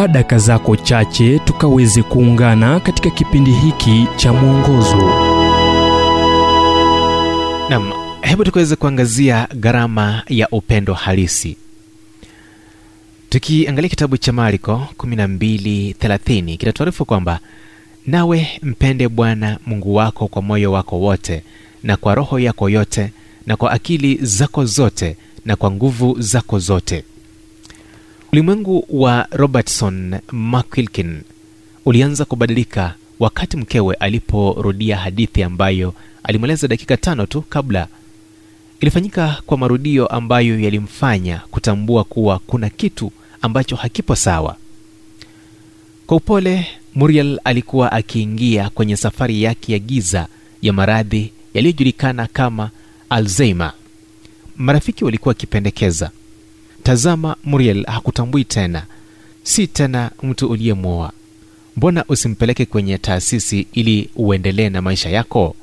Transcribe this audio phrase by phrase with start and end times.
[0.00, 4.96] chukua daka zako chache tukaweze kuungana katika kipindi hiki cha mwongozo.
[7.70, 11.56] Nam hebu tukaweze kuangazia gharama ya upendo halisi.
[13.28, 17.40] Tukiangalia kitabu cha mariko 1230 kinatuarifu kwamba
[18.06, 21.42] nawe mpende bwana mungu wako kwa moyo wako wote
[21.82, 23.12] na kwa roho yako yote
[23.46, 27.04] na kwa akili zako zote na kwa nguvu zako zote
[28.32, 31.22] ulimwengu wa robertson mcquilkin
[31.84, 37.88] ulianza kubadilika wakati mkewe aliporudia hadithi ambayo alimweleza dakika tano tu kabla.
[38.80, 44.56] Ilifanyika kwa marudio ambayo yalimfanya kutambua kuwa kuna kitu ambacho hakipo sawa.
[46.06, 50.26] Kwa upole muriel alikuwa akiingia kwenye safari yake ya giza
[50.62, 52.70] ya maradhi yaliyojulikana kama
[53.10, 53.72] alzheimer.
[54.56, 56.10] Marafiki walikuwa wakipendekeza
[56.90, 58.82] tazama muriel hakutambui tena.
[59.42, 61.12] Si tena mtu uliyemwoa.
[61.76, 65.56] Mbona usimpeleke kwenye taasisi ili uendelee na maisha yako?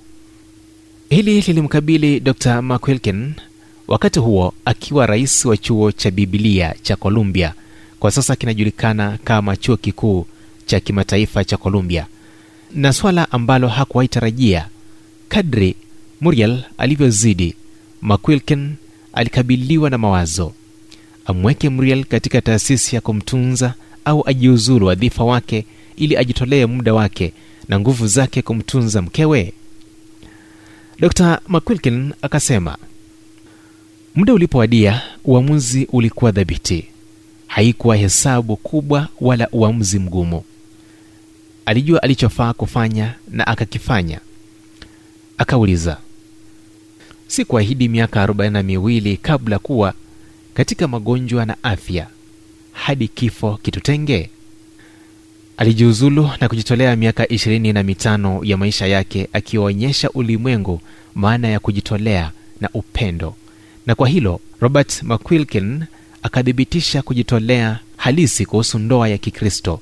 [1.09, 3.33] Hili lilimkabili dr mcquilkin
[3.87, 7.53] wakati huo akiwa rais wa chuo cha bibilia cha columbia
[7.99, 10.25] kwa sasa kinajulikana kama chuo kikuu
[10.65, 12.05] cha kimataifa cha columbia
[12.75, 14.67] na swala ambalo hakuwahi tarajia
[15.29, 15.75] kadri
[16.21, 17.55] muriel alivyozidi
[18.01, 18.75] mcquilkin
[19.13, 20.53] alikabiliwa na mawazo
[21.27, 23.73] amweke mriel katika taasisi ya kumtunza
[24.05, 27.33] au ajiuzulu wadhifa wake ili ajitolee muda wake
[27.67, 29.53] na nguvu zake kumtunza mkewe.
[30.99, 32.77] Dr mcquilkin akasema
[34.15, 36.87] muda ulipowadia uamuzi ulikuwa dhabiti
[37.47, 40.43] haikuwa hesabu kubwa wala uamuzi mgumu.
[41.65, 44.19] Alijua alichofaa kufanya na akakifanya.
[45.37, 45.97] Akauliza
[47.27, 49.93] si kuahidi miaka arobaini na miwili kabla kuwa
[50.57, 52.07] katika magonjwa na afya.
[52.71, 54.29] Hadi kifo kitutenge.
[55.57, 60.81] Alijiuzulu na kujitolea miaka ishirini na mitano ya maisha yake akiwaonyesha ulimwengu
[61.15, 62.31] maana ya kujitolea
[62.61, 63.35] na upendo.
[63.85, 65.83] Na kwa hilo robert mcquilkin
[66.23, 69.81] akathibitisha kujitolea halisi kuhusu ndoa ya kikristo.